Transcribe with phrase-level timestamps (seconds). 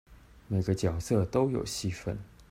[0.47, 2.17] 每個角色都有戲份